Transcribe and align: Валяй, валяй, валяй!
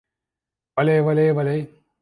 Валяй, 0.81 0.99
валяй, 1.09 1.31
валяй! 1.41 1.61